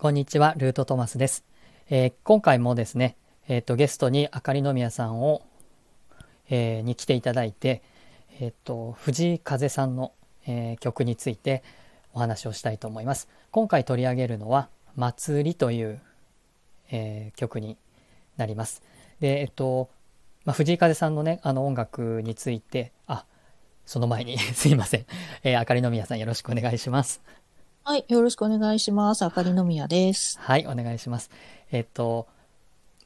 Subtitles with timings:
[0.00, 1.44] こんにちは、ルートトマスです。
[1.90, 3.16] えー今回もですね、
[3.48, 5.42] えっ、と、ゲストにあかりのみやさんを、
[6.48, 7.82] えーに来ていただいて、
[8.38, 10.12] えっ、と、藤井風さんの、
[10.46, 11.64] えー曲について
[12.12, 13.28] お話をしたいと思います。
[13.50, 16.00] 今回取り上げるのは、祭りという、
[16.92, 17.76] えー曲に
[18.36, 18.84] なります。
[19.18, 19.90] で、えっ、と、
[20.44, 23.24] まあ、藤井風さんのね、あの音楽について、あ、
[23.84, 25.06] その前に すいません。
[25.42, 27.20] えーあかりのみやさんよろしくお願いします。
[27.88, 29.24] はい、よろしくお願いします。
[29.24, 30.38] あかりのみやです。
[30.40, 31.30] はい、お願いします。
[31.72, 32.28] えっと、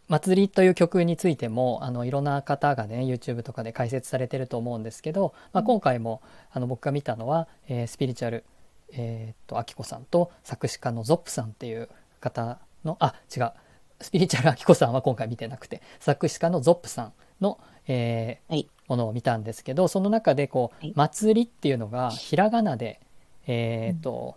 [0.08, 6.20] 祭りという曲についても、あの、いろんな方がね、YouTube とかで解説されてると思うんですけど、まあ、今回も、
[6.50, 8.42] あの、僕が見たのは、えースピリチュアル、
[8.92, 13.52] えーっと、あきこさんと作詞家のゾップさんっていう方の、あ、違う、
[14.00, 18.68] スピリチュアルあきこさんは今回見てなくて、作詞家のゾップさんの、えーはい。
[18.88, 23.00] ものを見たんですけどその中でこうはい「祭り」っていうのがひらがなで、
[23.46, 24.36] えーと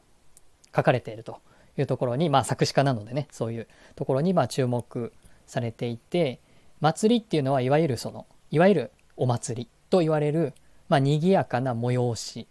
[0.76, 1.40] 書かれていると
[1.78, 5.12] いうところに、まあ、作詞家なのでねそういうところにまあ注目
[5.48, 6.40] されていて
[6.82, 10.54] 祭りっていうのはいわゆるそのいわゆるお祭りと言われる、
[10.90, 12.48] まあ、賑やかな催し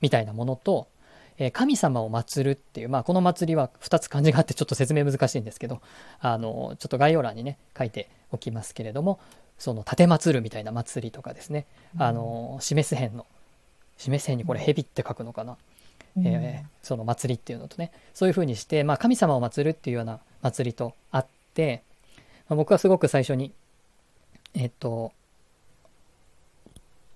[0.00, 0.88] みたいなものと、
[1.38, 5.80] えー神様を祀るっていう、まあ、この祭りは2つ漢字があってちょっと説明難しいんですけど
[6.20, 9.20] あのちょっと概要欄にね書いておきますけれども
[9.58, 11.66] その立て祭るみたいな祭りとかですね、
[11.98, 13.26] あの示す辺の
[13.96, 15.56] 示す辺にこれ蛇って書くのかな、
[16.24, 21.82] えーその祭りっていうのとねそういうふうにして、まあ、神様を祀るっていうような祭りとあって、
[22.48, 23.52] まあ僕はすごく最初に
[24.54, 25.12] えっと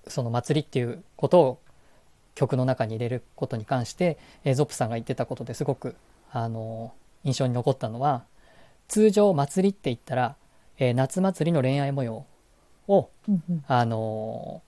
[0.09, 1.59] その祭りっていうことを
[2.35, 5.95] 曲の中に入れることに関して、えーゾップさんが言ってたことですごく
[6.33, 6.93] あの
[7.23, 8.25] 印象に残ったのは
[8.89, 10.35] 通常祭りって言ったら、
[10.79, 12.27] えー夏祭りの恋愛模様
[12.89, 13.09] を
[13.69, 14.63] あの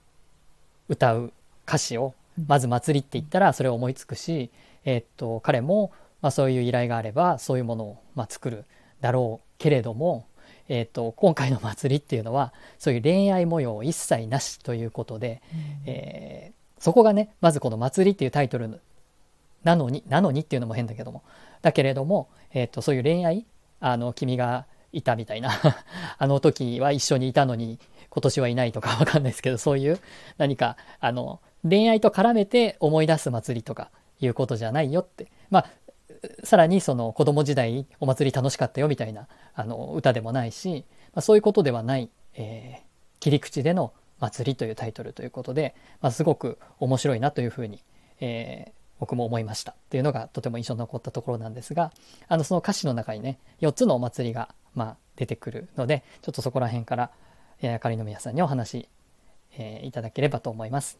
[0.87, 1.33] 歌う
[1.67, 4.51] 歌詞をうんまず祭りって言ったらそれを思いつくし、
[4.85, 8.65] えーっと彼も、まあ、そういう依頼があればそういうものを、まあ、作る
[9.01, 10.27] だろうけれども、
[10.69, 15.41] えーっと今回の祭りっていうのはそういう恋愛模様一切なしということで、
[15.85, 18.81] えーそこがねまずこの「祭り」っていうタイトル
[19.63, 21.23] なのになのにっていうのも変だけども
[21.61, 23.45] だけれども、えーっとそういう恋愛
[23.79, 25.51] あの君がいたみたいな
[26.17, 29.99] あの時は一緒にいたのに今年はいないとかわかんないですけどそういう
[30.37, 35.69] 何かあの恋愛と絡めて思い出す祭りとかいうことじゃないよってまあ
[36.43, 42.93] さらにその子供時代お祭り楽しかったよみたいなあの歌でもないし、まあ、そういうことではない、えー
[43.23, 47.81] 切り口での祭りというタイトルということで、まあ、すごく面白いなというふうに、
[48.19, 51.91] えー僕も思いましたっていうのがとても印象に残ったところなんですが
[52.29, 57.11] あのその歌詞の中にね4つのお祭りが、まあ、出てくるのでちょっとそこら辺から、
[57.61, 58.87] えー、あかりの宮さんにお話、
[59.57, 60.99] えーいただければと思います。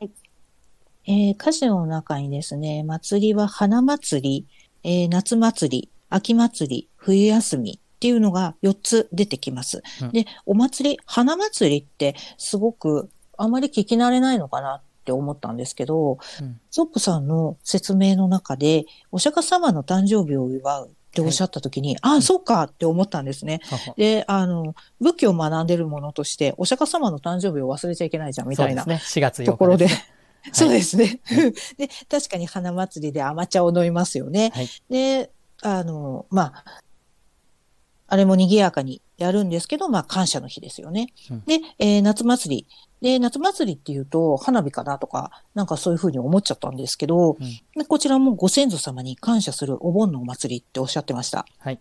[0.00, 4.46] えー歌詞の中にですね、祭りは花祭り、
[4.84, 9.82] えー夏祭り、秋祭り、冬休みっていうのが4つ出てきます。
[10.02, 10.12] うん。
[10.12, 16.60] で、お祭り、花祭りってすごくあまり聞き慣れないのかなって思ったんですけど、うん。
[16.70, 23.60] ゾップさんの説明の中で、お釈迦様の誕生日を祝うっておっしゃった時に、ああ、そうかって思ったんですね。
[23.64, 29.88] ははで、あの、仏教を学んでるものとして、お釈迦様の誕生日を忘れちゃいけないじゃん、みたいなそうですね4月8日ところで。
[30.52, 31.20] そうですね。
[31.78, 34.52] で、確かに花祭りで甘茶を飲みますよね。
[34.54, 35.30] はいで、
[35.62, 36.64] あの、まあ、
[38.06, 41.12] あれも賑やかにやるんですけど、まあ、感謝の日ですよね。
[41.30, 42.66] うんで、えー夏祭り。
[43.00, 47.38] で、夏祭りっていうと、花火かなとか、なんかそういうふうに思っちゃったんですけど、うん
[47.76, 51.46] でこちらもご先祖様に感謝するお盆のお祭りっておっしゃってました。
[51.58, 51.80] はい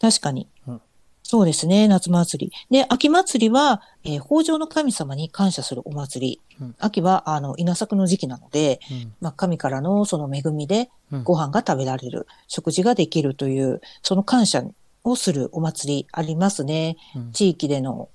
[0.00, 0.48] 確かに。
[0.66, 0.80] うん
[1.28, 2.52] そうですね、夏祭り。
[2.70, 6.40] で、秋祭りは、えー豊穣の神様に感謝するお祭り。
[6.60, 14.62] うん秋は、あの、稲作の時期なので、うんまあ、神からのその恵みでうんご飯が食べられる、食事ができるという、その感謝
[15.06, 16.96] をするお祭りありますね。
[17.14, 18.08] うん地域での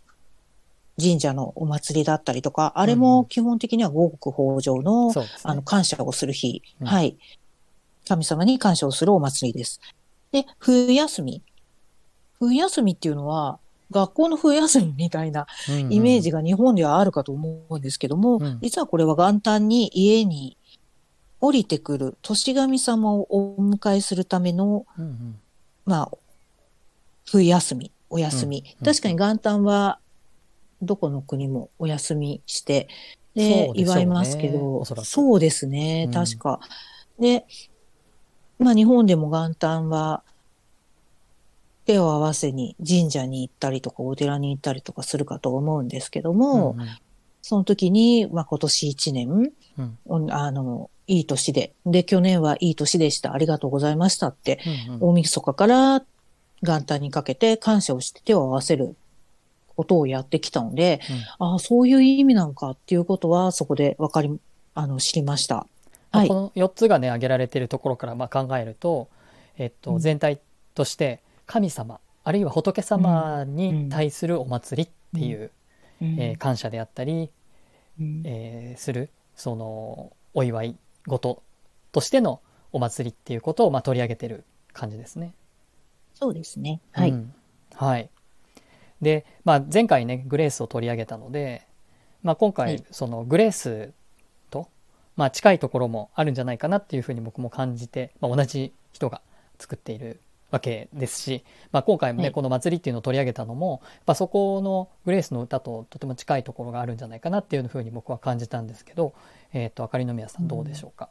[0.99, 7.17] 神社のお祭りだったりとか、あれうんうもん基本的には五穀豊穣の、そうですねあの、感謝をする日、うんはい。
[8.07, 9.79] 神様に感謝をするお祭りです。
[10.31, 11.41] で、冬休み。
[12.39, 15.47] 冬休みっていうのは、学校の冬休みみたいな
[15.89, 20.57] イメージが日本ではあるかと思うんですけども、うん実はこれは元旦に家に
[21.39, 25.39] 降りてくる年神様をお迎えするための、うんうん
[25.85, 26.11] まあ、
[27.31, 28.63] 冬休み、お休み。
[28.79, 29.99] うん確かに元旦は
[30.81, 32.89] どこの国もお休みして、
[33.35, 36.59] で、で祝いますけど、おそうですね、うん確か。
[37.19, 37.45] で、
[38.59, 40.23] まあ日本でも元旦は
[41.85, 46.87] 手を合わせに神社に行ったりとかお寺に行ったりとかするかと思うんですけども、うんうん
[47.43, 51.73] その時に、まあ、今年一年、うんおあの、いい年で。
[51.87, 53.33] で、去年はいい年でした。
[53.33, 56.03] ありがとうございましたって、うんうん大晦日から
[56.61, 58.95] 元旦にかけて感謝をして手を合わせる
[59.75, 60.99] ことをやってきたので、
[61.39, 64.39] ああ、そういう意味なのかっていうことは、そこで分かり、
[64.75, 65.65] あの、知りました。
[66.11, 66.33] はいこ。
[66.33, 69.07] の4つがね挙げられているところからまあ考えると、
[69.57, 70.39] えっと、うん全体
[70.75, 75.51] として神様あるいは仏様に対するお祭りっていう、
[76.01, 77.29] うんえー感謝であったり、
[77.99, 80.75] うんえーするそのお祝い
[81.07, 81.41] 事
[81.91, 82.41] としての
[82.71, 84.43] お祭りっていうことをまあ取り上げてる
[84.73, 85.33] 感じですね。
[86.21, 86.79] そうですね。
[86.91, 87.11] はい。
[87.11, 87.33] うん
[87.73, 88.09] はい。
[89.01, 91.65] で、まあ、前回ねグレースを取り上げたので、
[92.21, 93.91] まあ、今回はいそのグレース
[94.51, 94.67] と、
[95.15, 99.21] まあ、近いところもあるんじゃないかなっていうふうに僕も感じて、まあ、同じ人が
[99.57, 100.19] 作っている
[100.51, 109.13] わけですし、まあ、今回もね、はいこの祭りっていうのを取り上げたのもやっぱそこのグレースの歌ととても近いところがあるんじゃないかなっていうふうに僕は感じたんですけど、
[109.53, 111.09] えっ、とあかりの宮さんどうでしょうか？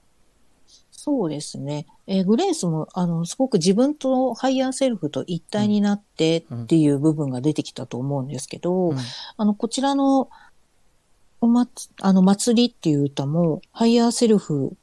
[1.02, 1.86] そうですね。
[2.06, 8.98] えーグレースも、あの、すごく自分とハイヤーセルフと一体になってっていう部分が出てきたと思うんですけど、うん。
[9.38, 10.28] あの、こちらの、
[11.40, 14.76] おまつ、あの、祭りっていう歌も、ハイヤーセルフ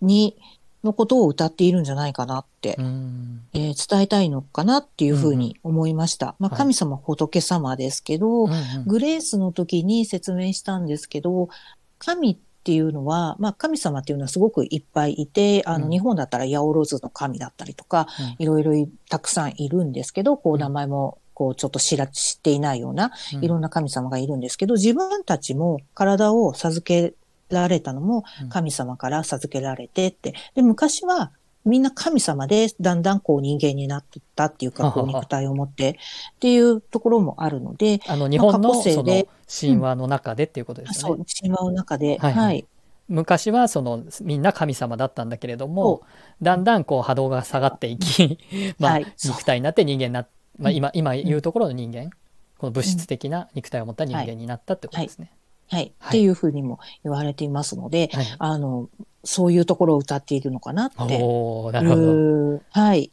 [0.00, 0.34] に、
[0.82, 3.42] のことを歌っているんじゃないかなって、うん。
[3.52, 6.36] えー伝えたいのかなっていうふうに思いました。
[6.38, 6.58] まあ、はい。
[6.58, 8.84] 神様、仏様ですけど、うんうん。
[8.86, 11.50] グレースの時に説明したんですけど、
[11.98, 15.90] 神っていうのは、まあ神様っていうのはすごくいっぱいいて、あのうん。
[15.90, 18.06] 日本だったら八百万の神だったりとか、
[18.38, 20.60] いろいろいたくさんいるんですけど、こううん。
[20.60, 23.44] 名前もこうちょっと知ら、知っていないようなうん。
[23.44, 27.14] いろんな神様がいるんですけど、自分たちも体を授け
[27.48, 28.48] られたのもうん。
[28.48, 30.34] 神様から授けられてって。
[30.54, 31.32] で、昔は
[31.68, 42.58] みんな神様でだんだんこう人間になってったっていうか、 こう肉体を持ってっていうところもあるので、あの日本過のその神話の中でっていうことですそうよね。、神話の中で、ははい。
[42.60, 42.66] い、
[43.08, 46.02] 昔はそのみんな神様だったんだけれども
[46.42, 48.38] だんだんこう波動が下がっていき、
[48.78, 50.28] まあ肉体になって人間になっ、
[50.58, 52.10] まあ、うん今今言うところの人間、
[52.58, 55.32] この物質的な肉体を持った人間になったってことですね。
[55.70, 56.08] はい、はい。
[56.08, 58.26] っていうふうにも言われていますので、はい。
[58.38, 58.88] あの、
[59.24, 62.62] そういうところを歌っているのかなっておおなるほど。
[62.70, 63.10] はい、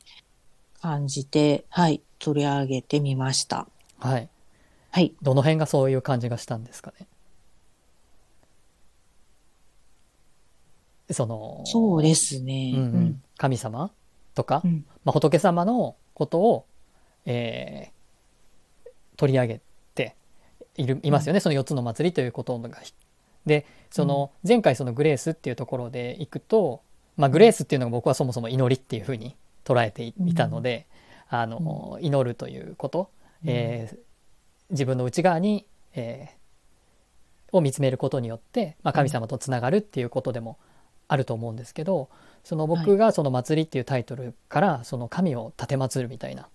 [0.82, 3.68] 感じて、はい、取り上げてみました。
[4.00, 4.30] はい。
[4.96, 5.14] はい。
[5.22, 7.06] どの辺がそういう感じがしたんですかね？
[11.12, 12.72] そのそうですね。
[12.78, 13.22] うんうん。
[13.38, 13.92] 神様
[14.36, 14.86] とか、うん。
[15.04, 16.66] まあ、仏様のことを、
[17.26, 19.62] えー取り上げ
[19.96, 20.16] て
[20.78, 22.80] いるいますよね、その4つの祭りということが。
[23.46, 26.84] でその前回そのグレースっていうところでいくと、
[27.18, 30.86] まあ、グレースっていうのが僕はそもそも祈りっていうふうに捉えていいたので、
[31.28, 33.10] あの祈るということ、
[33.44, 33.98] えー
[34.70, 36.46] 自分の内側に、えー
[37.58, 40.58] を見つめることによって、まあ、神様とつながるっていうことでも
[41.08, 42.10] あると思うんですけど
[42.44, 46.48] その僕がその「祭り」っていうタイトルからその神を奉るみたいな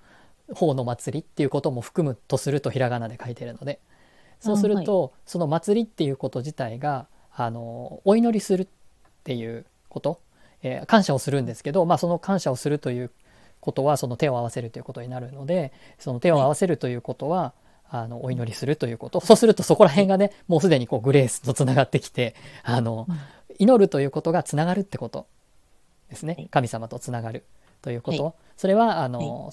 [0.54, 3.80] 方の祭りっていうことも含むとするとひらがなで書いてるので
[4.40, 8.66] そうするとその祭りっていうこと自体があのお祈りするっ
[9.24, 10.20] ていうこと、
[10.62, 13.10] えー感謝をするんですけど、まあ、その感謝をするという
[13.60, 17.52] ことはその手を合わせるということになるのでその手を合わせるということは、
[17.90, 19.20] あのお祈りするということ。
[19.20, 23.18] そうするとそこら辺がねもうすでにこうグレースとつながってきてあの、うん。
[23.58, 25.26] 祈るということがつながるってこと
[26.08, 26.48] ですね、はい。
[26.50, 27.44] 神様とつながる
[27.82, 29.52] ということ、はそれはあの、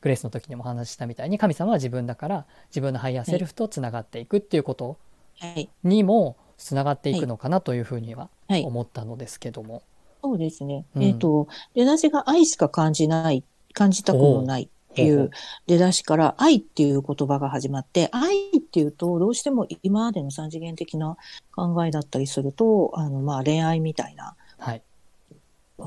[0.00, 4.96] グレースの時にもお話ししたみたいに神様は自分だから自分のハイヤーセルフとつながっていくっていうこと
[5.40, 5.68] はい。
[5.82, 8.64] にもつながっていくのかなというふうにははい。
[8.64, 9.82] 思ったのですけども。
[10.22, 10.84] そうですね。
[10.94, 11.02] うん。
[11.02, 15.30] えっ、と、出だしが愛しか感じない、感じたくもないいほう
[15.66, 21.16] 出だしから愛っていう言葉が始まって、愛っていうとどうしても今までの三次元的な
[21.54, 24.82] 考えだったりすると、あの、まあ恋愛みたいなはい、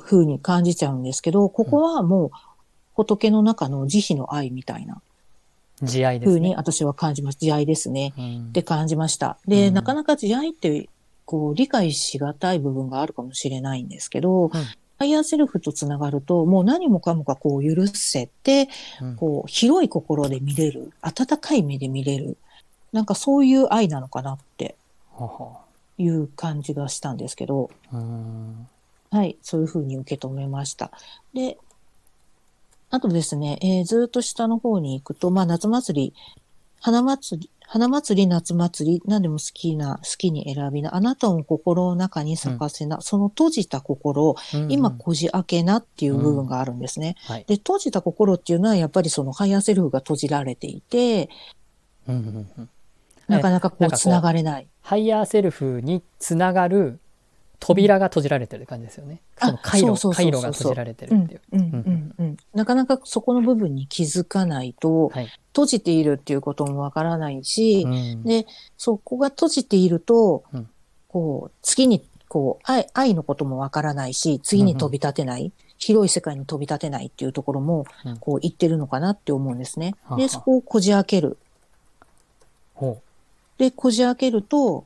[0.02, 2.32] 風に感じちゃうんですけど、ここはもう
[2.94, 5.02] 仏の中の慈悲の愛みたいな
[5.82, 6.56] 慈愛です風にね。
[6.56, 7.38] 私は感じます。
[7.40, 8.14] 慈愛ですね。
[8.18, 9.38] うんって感じました。
[9.48, 10.90] で、うんなかなか慈愛って、
[11.26, 14.52] こう、理解しがたい部分があるかもしれないんですけど、
[14.98, 18.70] ハイヤーセルフとつながると、もう何もかもがこう許せて、
[19.02, 19.16] うん。
[19.16, 22.38] こう、広い心で見れる、温かい目で見れる、
[22.94, 24.76] なんかそういう愛なのかなって
[25.98, 28.68] いう感じがしたんですけど、ううん。
[29.12, 30.92] はい、そういうふうに受け止めました。
[31.34, 31.58] で、
[32.90, 36.14] あとですね、えーずっと下の方に行くと、まあ、夏祭り、
[36.80, 44.72] 花祭り、花祭り、夏祭り、何でも好きな、好きに選びな、あなたを心の中に咲かせな、その閉じた心、うん。
[44.72, 47.16] 今、こじ開けなっていう部分があるんですね。
[47.26, 47.46] はい。
[47.48, 51.30] で、閉じた心っていうのは、やっぱりそのハイヤーセルフが閉じられていて、
[52.08, 52.70] うんうんうん。
[53.28, 54.68] なかなかこうう繋がれない。
[54.82, 57.00] ハイヤーセルフにつながる
[57.60, 59.22] 扉が閉じられてる感じですよね。
[59.40, 61.42] あその回路、回路が閉じられてるっていう。
[61.52, 65.30] うんうんうんなかなかそこの部分に気づかないと、はい。
[65.50, 68.46] 閉じているっていうこともわからないし、うんで、
[68.78, 70.70] そこが閉じていると、うん
[71.16, 79.96] こう、次に、こう愛、愛のこともわからないし、次に飛び立てない、広い世界に飛び立てないっていうところもうん、こう言ってるのかなって思うんですね。
[80.04, 81.38] ははで、そこをこじ開ける。
[82.74, 83.02] ほ
[83.58, 84.86] で、こじ開けると、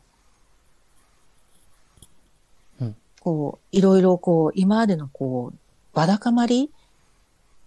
[2.80, 6.72] うんこう、いろいろこう、今までのこう、わだかまり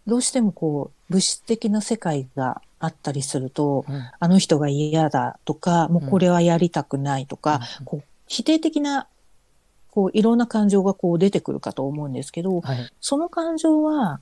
[0.07, 3.93] どうしてもこう、物質的な世界があったりすると、う。
[3.93, 9.09] うんあの人が嫌だとか、もうこれはやりたくないとか、うんこう否定的な、
[9.91, 12.91] こう、いろんな感情がこう出てくるかと思うんですけど、はい。
[13.01, 14.21] その感情は、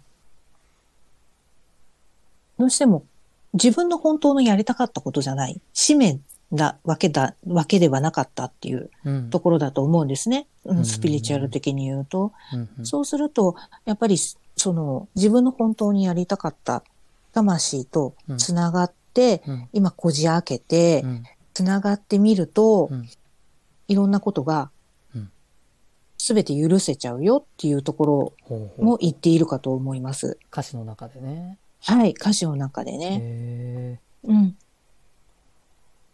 [2.58, 3.04] どうしても
[3.54, 6.18] 自分の本当のやりたかったことじゃない、使命
[6.50, 9.30] なわけだ、わけではなかったっていううん。
[9.30, 10.46] ところだと思うんですね。
[10.64, 12.32] ううんん、スピリチュアル的に言うと。
[12.52, 13.54] うんうんそうすると、
[13.84, 14.16] やっぱり、
[14.56, 16.82] その、自分の本当にやりたかった
[17.32, 23.08] 魂とつながって、うん今こじ開けてう、んつながってみると、うん
[23.88, 24.70] いろんなことが
[25.16, 25.30] うん、
[26.16, 30.38] すべて許せちゃうよっていうところほうほうも言っているかと思います。
[30.52, 31.58] 歌詞の中でね。
[31.82, 34.00] はい、歌詞の中でね。
[34.24, 34.56] うん。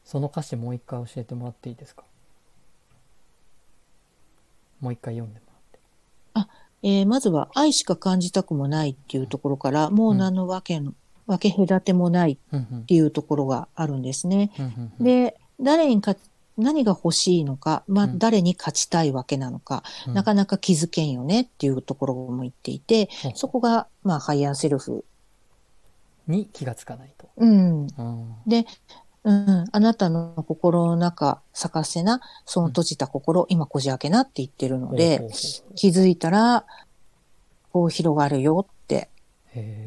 [0.06, 2.04] その歌詞もう一回教えてもらっていいですか？
[4.80, 5.46] もう一回読んでも
[6.34, 6.50] らって。
[6.82, 10.94] えーまずは、愛しか感じたくもないっていうところから、もう何のわけの、
[11.26, 14.52] わけ隔てもないっうんうんていうところがあるんですね。
[14.58, 14.64] うん。
[14.64, 14.92] うん。
[14.98, 16.14] うん、で、誰にか、
[16.56, 18.18] 何が欲しいのか、まあ、うん。
[18.18, 20.14] 誰に勝ちたいわけなのか、うん。
[20.14, 25.04] なかなか気づけんよねっていうところも言っていて、ほうそこが、まあ、ハイヤーセルフ。
[26.28, 27.28] に気がつかないと。
[27.36, 27.86] うん。
[27.86, 28.34] うん。
[28.46, 28.66] で、
[29.26, 35.26] うん、あなたの心の中、咲かせな、その閉じた心、今こじ開けなって言ってるので、
[35.74, 36.64] 気づいたら、
[37.72, 39.10] こう広がるよって。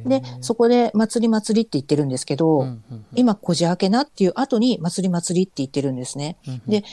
[0.06, 3.06] で、そこで祭り祭りって言ってるんですけど、うんうんうん。
[3.16, 6.36] 今こじ開けなっていう後に祭り祭りって言ってるんですね。
[6.46, 6.62] うんうん。
[6.70, 6.84] で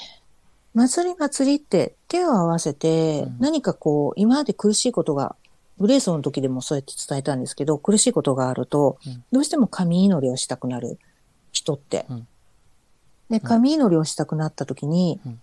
[0.72, 3.36] 祭り祭りって手を合わせてうん。
[3.40, 5.34] 何かこう、今まで苦しいことが、
[5.78, 11.00] グレースの時でもそうやって伝えたんですけど、苦しいことがあるとうん、どうしても神祈りをしたくなる
[11.50, 12.06] 人って。
[13.30, 15.40] うんで、神祈りをしたくなった時に、うん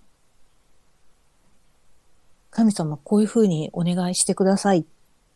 [2.54, 4.86] 神様こういうふうにお願いしてください。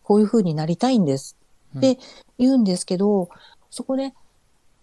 [0.04, 1.36] こういうふうになりたいんです。
[1.76, 1.98] って
[2.38, 3.30] 言うんですけど、
[3.72, 4.14] そこで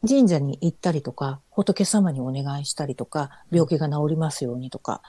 [0.07, 5.01] 神社に行ったりとか、仏様にお願いしたりとか、病気が治りますようにとか、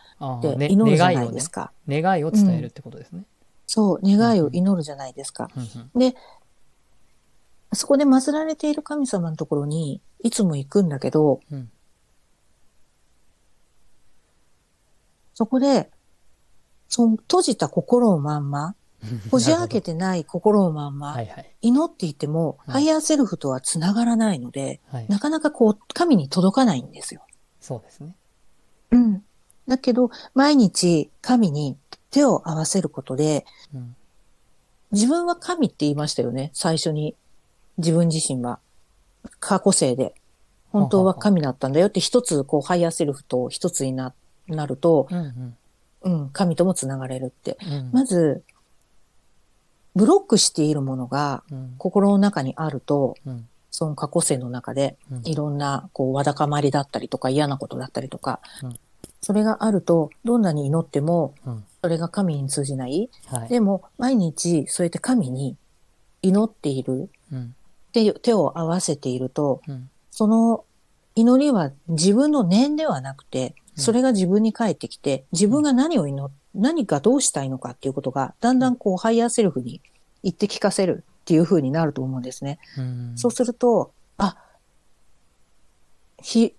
[0.42, 1.72] で、祈るじゃないですか。
[1.90, 3.24] 願いを伝えるってことですね。
[3.68, 5.50] そう、願いを祈るじゃないですか。
[5.96, 6.16] で、
[7.74, 11.72] そこで祀られている神様のところにいつも行くんだけど、うん
[15.36, 15.92] そこで、
[16.88, 18.76] その閉じた心をまんま、
[19.30, 21.52] こじ開けてない心をまんま、はいはい。
[21.62, 25.08] 祈っていても、うんハイヤーセルフとは繋がらないので、はい。
[25.08, 27.22] なかなかこう、神に届かないんですよ。
[27.62, 28.16] そうですね。
[28.92, 29.24] うん。
[29.68, 31.78] だけど、毎日神に
[32.10, 33.96] 手を合わせることで、うん
[34.92, 36.52] 自分は神って言いましたよね。
[36.54, 37.16] 最初に。
[37.78, 38.60] 自分自身は。
[39.40, 40.14] 過去生で。
[40.72, 44.14] 本当は神だったんだよって一つ、こう、ハイヤーセルフと一つにな
[44.48, 45.58] なると、うんうん。
[46.02, 47.58] うん、神とも繋がれるって。
[47.66, 47.90] うん。
[47.92, 48.44] まず、
[49.96, 51.76] ブロックしているものがうん。
[51.78, 53.48] 心の中にあると、うん。
[53.72, 55.22] その過去生の中でうん。
[55.28, 58.80] いろんな、こう、わだかまりだったりとか嫌なことだったりとか、うん。
[59.22, 61.64] それがあると、どんなに祈っても、うん。
[61.82, 63.10] それが神に通じない。
[63.28, 63.50] はい。
[63.50, 65.58] でも、毎日、そうやって神に
[66.22, 67.56] 祈っている、うん。
[67.92, 69.90] 手手を合わせていると、うん。
[70.12, 70.66] その
[71.16, 79.82] 祈りは自分の念ではなくて、うんそれが自分に返ってきて、自分が何を祈っ、何かどうしたいのかっていうことが、だんだんこう、ハイヤーセルフに
[80.24, 82.60] 言って聞かせるっていう風になると思うんですね。
[82.78, 83.14] うん。
[83.16, 84.38] そうすると、あ、
[86.22, 86.56] ひ、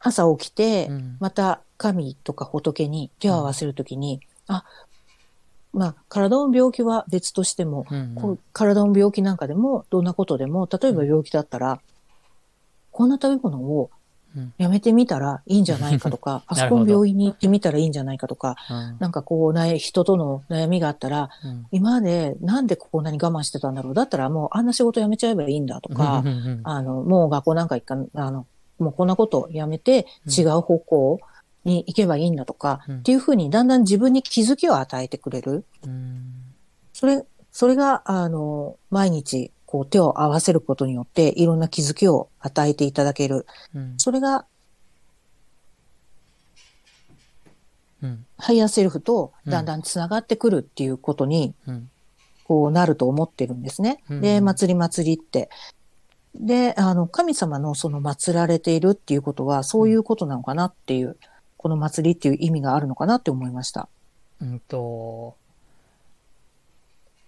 [0.00, 1.16] 朝起きてう、ん。
[1.20, 4.64] また神とか仏に手を合わせるときに、あ、
[5.72, 11.80] まあ、体の病気は別としても、うんこう体の病気なんかでも、どんなことでも、例えば病気だったら、
[12.90, 13.97] こんな食べ物をうん
[14.58, 18.96] やめてみたらいいんじゃないかとか、 あそこの病院に行ってみたらいいんじゃないかとか、うん。
[18.98, 21.66] なんかこう、な人との悩みがあったら、うん。
[21.70, 23.94] 今までなんでこんなに我慢してたんだろう？
[23.94, 26.22] だったらもうあんな仕事辞めちゃえばいいんだとか、
[26.64, 28.46] あの、もう学校なんか行かん、あの、
[28.78, 31.20] もうこんなことやめて違う方向
[31.64, 32.98] に行けばいいんだとか、うん。
[32.98, 35.64] っていうふうにだんだん自分に気づきを与えてくれる。
[35.86, 36.32] うん。
[36.92, 43.46] それ、それが、あの、毎日、こう手を合わせることによって、いろんな気づきを与えていただける。
[43.74, 44.46] うんそれが、
[48.02, 48.24] うん。
[48.38, 51.90] ハイヤーセルフとだんだんつながってくるっていうことに、うん。
[52.44, 54.02] こうなると思ってるんですね。
[54.08, 55.50] うんで、祭り祭りって。
[56.34, 61.18] で、あの、神様のその祀られているっていうことは、そういうことなのかなっていう、
[61.58, 63.86] この祭りっていう意味があるのかなって思いました。
[64.40, 65.36] うんと、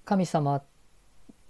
[0.06, 0.62] 神様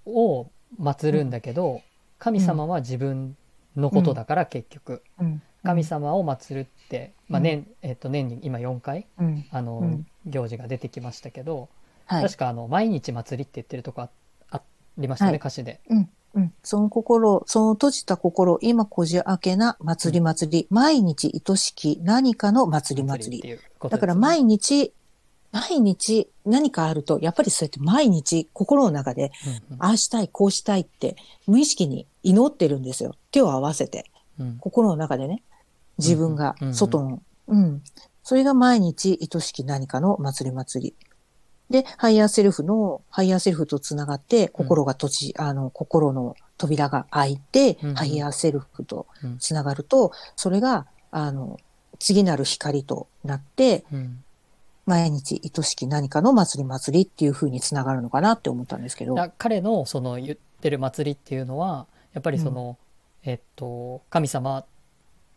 [0.04, 1.83] を祀るんだけど、
[2.19, 3.37] 神様は自分
[3.77, 5.43] のことだから結局、うん。
[5.62, 9.45] 神様を祀るって、まあうん年、えっと年に今4回、うん。
[9.50, 11.71] あの、うん行事が出てきましたけど、
[12.05, 12.25] はい。
[12.25, 14.11] 確かあの、毎日祭りって言ってるとこあ
[14.50, 14.61] あ
[14.99, 15.81] りましたね、はい歌詞で。
[15.89, 16.11] うん。
[16.62, 23.39] その心、その閉じた心、今こじ開けな祭り祭り、毎日愛しき何かの祭り祭り。
[23.39, 24.93] っていうことだから毎日、
[25.52, 29.33] 毎日何かあると、やっぱりそうやって毎日心の中で、
[29.71, 31.16] うんああしたい、こうしたいって、
[31.47, 33.14] 無意識に祈ってるんですよ。
[33.30, 34.11] 手を合わせて。
[34.38, 34.47] うん。
[34.47, 35.42] うん心の中でね、
[35.99, 37.83] 自分がうんうん外の、うん。
[38.23, 40.95] それが毎日愛しき何かの祭り祭り。
[41.71, 47.95] で、ハイヤーセルフの、ハイヤーセルフとつながって、心が閉じ、あの、心の扉が開いて、うんうん。
[47.95, 49.38] ハイヤーセルフとうん。
[49.38, 51.59] つながると、それが、あの、
[51.99, 54.25] 次なる光となって、うん
[54.90, 59.14] 毎日愛しき何かの祭り祭りっていう風につながるのかなって思ったんですけど。
[59.14, 62.76] だ彼のその言ってる祭りっていうのはやっぱりその、
[63.23, 64.64] えっと神様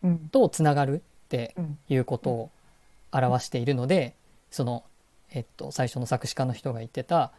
[0.01, 0.17] うん。
[0.29, 1.77] とつながるってうん。
[1.87, 2.51] いうことを
[3.11, 4.15] 表しているので
[4.49, 4.83] その
[5.31, 7.31] えっと最初の作詞家の人が言ってた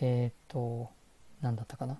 [0.00, 0.90] えっと
[1.40, 1.98] 何だったかな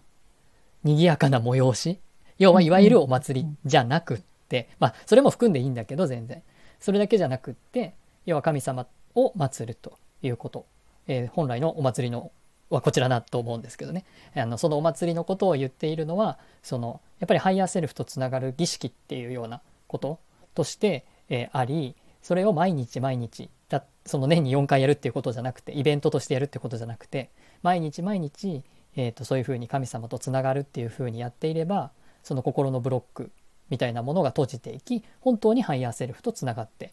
[0.84, 1.98] 賑やかな催し？
[2.38, 6.42] 要はいわゆるお祭りじゃなくってまあそれも含んでいいんだけど全然
[6.78, 7.94] それだけじゃなくって
[8.26, 10.66] 要は神様を祀るということ、
[11.06, 12.32] えー本来のお祭りの
[12.70, 14.04] はこちらだと思うんですけどね。
[14.34, 20.20] あのそのお祭りのことを言っているのはそのやっぱりハイヤーセルフとつながる儀式っていうようなこと
[20.54, 27.30] として、えーありそれを毎日毎日だその年に4回やるっていうことじゃなくてイベントとしてやるってことじゃなくて
[27.62, 28.62] 毎日毎日、
[28.96, 31.90] えー、とそういうふうに神様とつながるっていうふうにやっていれば
[32.22, 33.30] その心のブロック
[33.70, 36.92] みたいなものが閉じていき本当にハイヤーセルフとつながって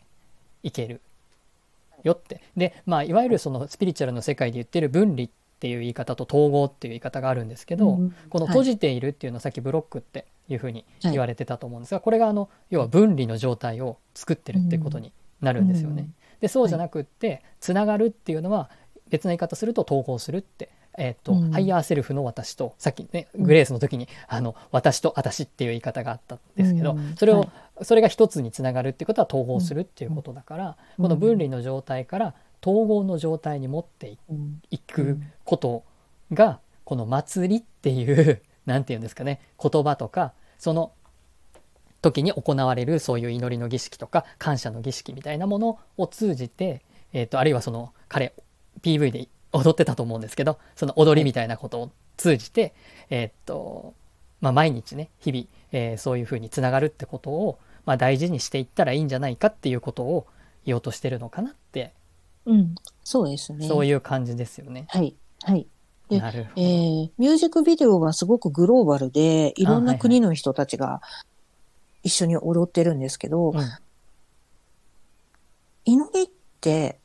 [0.63, 1.01] いける。
[2.07, 2.41] よって。
[2.55, 11.11] でまあいわゆるそのスピリチュアルの世界で言ってる分離っていう言い方と統合っていう言い方があるんですけど、うんこの閉じているっていうのはさっきブロックっていうふうにはい。
[11.11, 16.01] 言われてたと思うんですが、これがあの要は分離の状態を作ってるってことになるんですよね。
[16.03, 18.69] うんでそうじゃなくってつながるっていうのは
[19.09, 27.15] 別な言い方すると統合するって、えーっとうんハイヤーセルフの私とさっきねグレースの時に、あの私と私っていう言い方があったんですけど、うん。
[27.15, 27.49] それを、はい
[27.81, 31.03] それが一つにつながるっていうことは統合するっていうことだから、うん。
[31.03, 32.33] この分離の状態から
[32.65, 34.17] 統合の状態に持って
[34.69, 35.83] いくこと
[36.33, 40.91] がこの祭りっていう なんて言うんですかね言葉とかその
[42.01, 46.81] 時に行われるそういう祈りの儀式とか感謝の儀式みたいなものを通じて、
[47.13, 48.33] えー、とあるいはその彼
[48.81, 52.73] PV で踊ってたと思うんですけどその踊りみたいなことを通じて、
[53.09, 53.93] えーっと
[54.41, 60.27] まあ、毎日ね日々、えーそういうふうにつながるってことを、まあ、大事にしていったらいいんじゃないかっていうことを
[60.65, 61.93] 言おうとしてるのかなって、
[62.45, 62.75] うん。
[63.01, 63.65] そうですね。
[63.65, 64.87] そういう感じですよね。
[64.89, 65.15] はい。
[65.43, 65.65] はい。
[66.09, 66.61] でなるほど。
[66.61, 71.01] えーミュージックビデオはすごくグローバルで、いろんない国の人たちが
[72.03, 73.59] 一緒に踊ってるんですけど、うん
[75.85, 76.27] 祈りっ
[76.59, 76.99] て、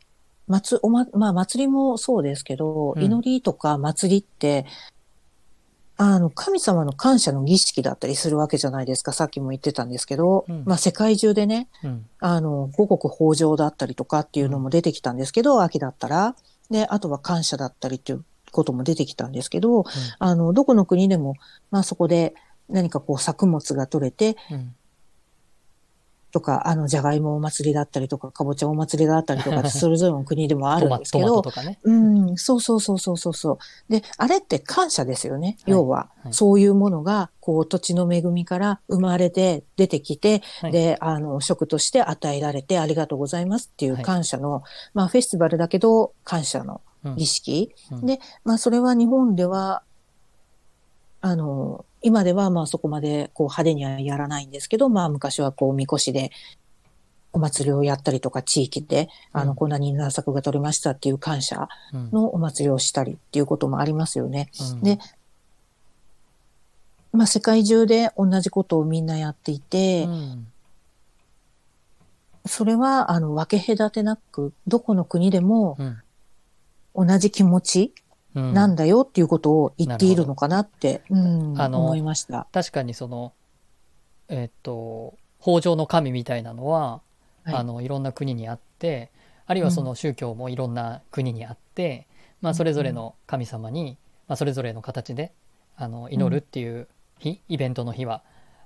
[0.48, 4.66] 祭おま、まあ祭りもそうですけど、うん祈りとか祭りって、
[5.96, 9.12] あの、神様の感謝の儀式だったりするわけじゃないですか。
[9.12, 10.64] さっきも言ってたんですけど、うん。
[10.64, 12.06] まあ世界中でね、うん。
[12.18, 16.34] あの、五穀豊穣だったりとかっていうのも出てきたんですけど、秋だったら。
[16.70, 19.84] で、あとは感謝だったりっていうことも出てきたんですけど、
[20.18, 21.34] あの、どこの国でも、
[21.70, 22.34] まあそこで
[22.68, 24.74] 何かこう作物が取れて、うん
[26.32, 31.78] とか、あの、じゃがいもお祭りだったりとか、かぼちゃお祭りがあったりとか それぞれの国でもあるんですけど、とかね。
[31.82, 33.58] うん、そうそうそうそうそうそう。
[33.92, 35.58] で、あれって感謝ですよね。
[35.66, 44.62] 要は、はいそういうものが、こう、土地の恵みから生まれて出てきて、はいで、あの、食として与えられてありがとうございますっていうはい感謝の、
[44.94, 47.74] まあ、フェスティバルだけど、感謝のうん儀式。
[47.90, 49.82] うんで、まあ、それは日本では、
[51.20, 56.30] あの、今ではまあそこまでこう派手にはやらないんですけど、まあ昔はこう、みこしで
[57.32, 62.10] お祭りをやったりとか、地域で、あの、うんこんなに稲作が取れましたっていう感謝うん。
[62.10, 64.50] のお祭りをしたりっていうこともありますよね。
[64.60, 64.82] うん。
[64.82, 64.98] で
[67.12, 70.46] まあ世界中で同じことをみんなやっていて、うん。
[72.46, 75.98] それはあの分け隔てなく、どこの国でもうん。
[76.94, 78.01] 同じ気持ちうん
[78.34, 82.46] なんだよっていうことを言っているのかなって、うん、あの思いました。
[82.52, 83.32] 確かにその
[84.28, 87.02] えっと豊穣の神みたいなのは、
[87.44, 87.54] はい。
[87.54, 89.10] あのいろんな国にあって
[89.46, 92.06] あるいはその宗教もいろんな国にあって、
[92.40, 95.32] まあ、それぞれの神様に、まあ、それぞれの形で
[95.76, 98.22] あの祈るっていう日、イベントの日は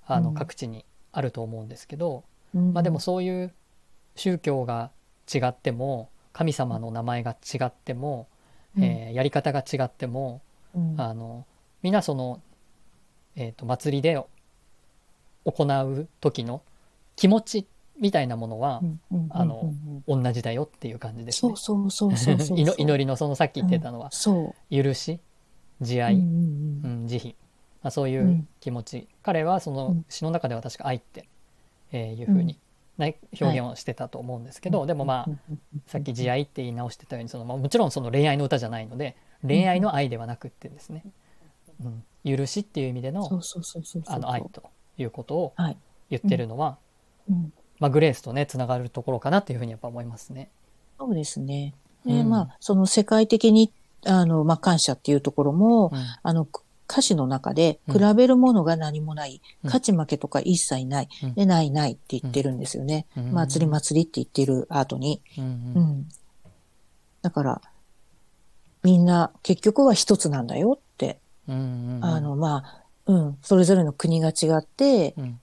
[0.07, 0.35] あのうん。
[0.35, 2.25] 各地にあると思うんですけど、
[2.55, 2.73] うん。
[2.73, 3.55] まあ、でもそういう
[4.15, 4.91] 宗教が
[5.33, 8.29] 違っても神様の名前が違っても、
[8.79, 10.43] えーやり方が違っても
[10.75, 11.01] うん。
[11.01, 11.47] あの
[11.83, 12.41] みんなその、
[13.37, 14.23] えー、と祭りで
[15.45, 16.63] 行う時の
[17.15, 17.67] 気持ち
[17.99, 18.83] みたいなものは
[19.31, 19.73] あの
[20.07, 21.55] 同じだよっていう感じですね。
[21.57, 21.91] そう。
[21.91, 24.83] そうそうそう 祈祈りのそのさっき言ってたのはそう。
[24.83, 25.21] 許し
[25.81, 26.21] 慈愛、うん
[26.85, 27.35] うんうん、慈悲、
[27.83, 28.49] まあ、そういううん。
[28.61, 30.05] 気持ち、彼はそうのん。
[30.09, 31.29] 詩の中では確か愛って、
[31.93, 32.59] えーいうふうに、ね
[32.99, 35.57] 表現をしてたと思うんですけど、でもまあ
[35.87, 41.05] さっき慈愛って言い直してたようにその、まあ、もちろんその恋愛の歌じゃないので恋愛の愛ではなくってですね、
[41.85, 43.29] うん、許しっていう意味での
[44.25, 44.63] 愛と
[44.99, 45.77] いうことをはい。
[46.11, 46.79] 言ってるのは、
[47.29, 47.53] うん。
[47.79, 50.51] まあ、グレースとねつながるところかなっていうふうにやっぱ思いますね。
[50.99, 51.75] そうですね。
[52.05, 52.31] で、うん。
[52.31, 53.73] まあ、その世界的に、
[54.05, 55.99] あの、まあ、感謝っていうところも、うん。
[56.23, 56.47] あの、
[56.91, 58.09] 歌詞の中で、うん。
[58.09, 59.69] 比べるものが何もない、うん。
[59.69, 61.35] 勝ち負けとか一切ない、うん。
[61.35, 63.07] で、ないないって言ってるんですよね。
[63.17, 63.33] うん。
[63.33, 65.23] 祭り祭りって言ってる後に。
[65.39, 65.45] うん。
[65.45, 65.83] ううん。
[66.01, 66.09] ん。
[67.23, 67.61] だから、
[68.83, 71.19] みんな結局は一つなんだよって、
[71.49, 71.53] あ
[72.21, 75.41] の、まあ、うん、それぞれの国が違って、うん。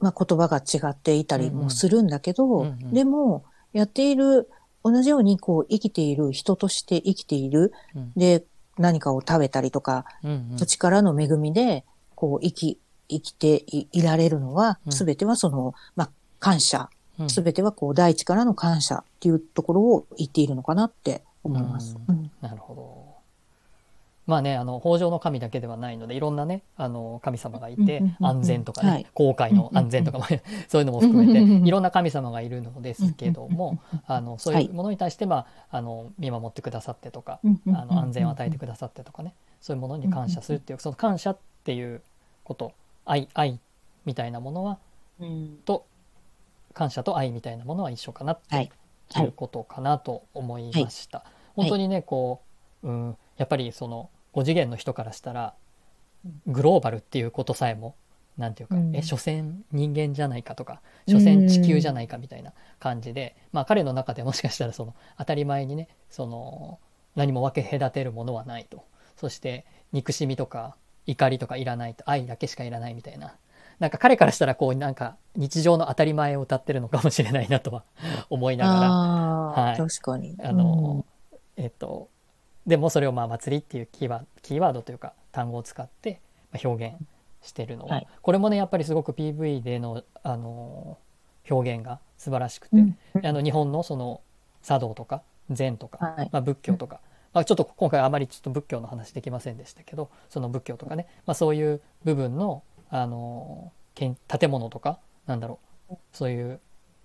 [0.00, 4.50] まあ、言葉が違っていたりもするんだけど、でも、やっている、
[4.84, 7.72] 同じようにこう生きている人として生きている。
[7.94, 8.12] うん。
[8.16, 8.44] で、
[8.82, 16.90] 何かを食べたりとか、うんうん土地からの恵みで、こう生き、生きていいられるのは、うんすべてはその、まあ、感謝。
[17.18, 21.96] うんすべてはこう大地からの感謝っていうところを言っているのかなって思います。
[21.96, 23.01] ううんなるほど。
[24.26, 29.06] まあね、あの、北条の神だけではないので、いろんなね、あの、神様がいて安全とかね、はい。
[29.14, 30.24] 航海の安全とかも、
[30.68, 37.40] そういうのも含めて、いろんな神様がいるのですけども、あの、そういうものに対して、まあ、あの、見守ってくださってとか、
[37.74, 42.00] あの、安全を与えてくださってとかね、そういうものに感謝するっていう、その感謝っていう
[42.44, 42.72] こと、
[43.04, 43.58] 愛、愛
[44.04, 44.78] みたいなものは、
[45.18, 45.58] うん。
[45.64, 45.84] と、
[46.74, 48.70] 感謝と愛みたいなものは一緒かなってい。
[49.20, 51.24] うことかなと思いました。
[51.54, 52.51] 本当にねこう、
[52.82, 55.54] うん、やっぱりその5次元の人からしたら
[56.46, 57.96] グローバルっていうことさえも
[58.38, 58.96] なんていうか、うん。
[58.96, 66.78] え所詮人間じゃないかとか所詮地球じゃないかみたいな感じで、まあ彼の中でもしかしたらその当たり前にねその
[67.14, 68.84] 何も分け隔てるものはないと。
[69.16, 73.34] そして憎しみとか怒りとかいらないと愛だけしかいらないみたいな。
[73.78, 77.84] なんか彼からしたらこうなんか日常の当たり前を歌ってるのかもしれないなとは
[78.30, 79.76] 思いながらはい。
[79.76, 80.36] 確かに。
[80.42, 81.04] あの、
[81.56, 82.08] えっと
[82.66, 86.20] でもそれをまあ祭りっていうキーワーキーワードというか単語を使って
[86.52, 86.96] まあ表現
[87.42, 88.06] してるのは、はい。
[88.22, 90.98] これもねやっぱりすごく PV でのあの
[91.50, 94.20] 表現が素晴らしくて、うんあの日本のその
[94.62, 96.28] 茶道とか禅とか、はい。
[96.32, 97.00] まあ、仏教とか、
[97.32, 105.58] まあ、ちょっと今回あまりちょっと仏教の話できませんでしたけどその仏教とかね、まあ、そういう部分のあの建建物とかなんだろ
[105.90, 105.96] う。
[106.12, 106.60] そういう、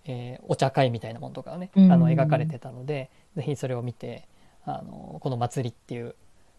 [0.06, 1.92] えーお茶会みたいなものとかがね、うん。
[1.92, 4.28] あの描かれてたのでぜひそれを見て
[4.68, 6.14] あのこの祭りっていう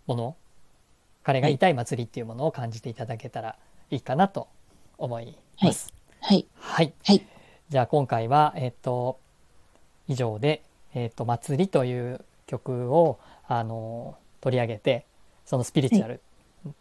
[0.06, 0.36] もの
[1.22, 3.56] 彼がいたい祭りっていうものを感じていただけたら
[3.90, 4.48] いいかなと
[4.96, 5.92] 思います。
[6.22, 6.46] はい。
[6.54, 7.22] はい、はい。
[7.68, 9.20] じゃあ今回は、えっと、
[10.08, 10.62] 以上で、
[10.94, 15.04] えっと、祭りという曲を、あの、取り上げて、
[15.44, 16.20] そのスピリチュアル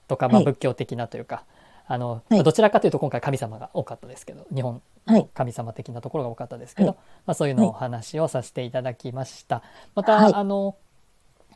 [0.08, 1.44] とか、まあはい仏教的なというか、
[1.86, 5.28] あの、はいどちらかというと今回神様が多かったですけど、日本はい。
[5.34, 9.62] 神様的なところが多かったですけど、はいまあそういうのをお話をさせていただきました。
[9.94, 10.76] また、はいあの、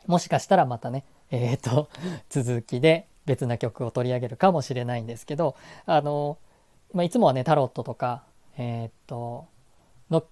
[0.06, 1.88] もしかしたらまたね、えっ、と、
[2.28, 6.38] 続きで別な曲を取り上げるかもしれないんですけど、あの、
[6.92, 8.24] まあ、いつもはね、タロットとか、
[8.56, 9.46] えっ、と、
[10.10, 10.24] の、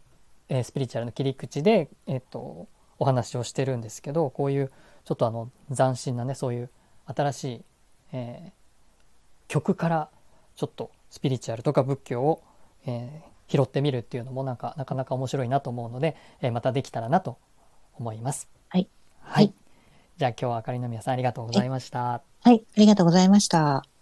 [0.49, 4.71] えースピリチュアルの切り口で、えっ、と、お話をしてるんですけど、こういう、
[5.05, 6.71] ちょっとあの、斬新なね、そういう
[7.07, 7.65] 新しい、
[8.13, 8.61] えー
[9.49, 10.11] 曲から、
[10.55, 12.43] ちょっとスピリチュアルとか仏教を、
[12.87, 17.37] えー拾ってみるっていうのもなんかなかなか面白いなと思うので、えーまたできたらなと
[17.95, 18.49] 思います。
[18.69, 18.89] はい。
[19.21, 19.53] はい。
[20.21, 22.21] じゃあ今日はあかりの皆さんありがとうございました。
[22.43, 22.63] はい。
[22.77, 24.00] ありがとうございました。